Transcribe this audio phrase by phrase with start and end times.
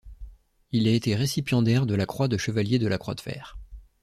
[0.71, 3.59] Il a été récipiendaire de la Croix de chevalier de la croix de fer.